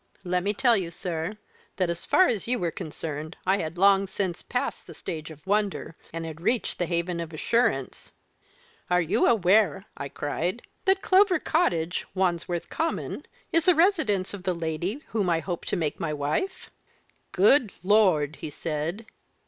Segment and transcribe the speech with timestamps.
[0.23, 1.37] Let me tell you, sir,
[1.77, 5.45] that as far as you were concerned, I had long since passed the stage of
[5.45, 8.11] wonder, and had reached the haven of assurance.
[8.89, 14.55] 'Are you aware?' I cried, 'that Clover Cottage, Wandsworth Common, is the residence of the
[14.55, 16.71] lady whom I hope to make my wife?'
[17.31, 19.05] 'Good Lord!' he said.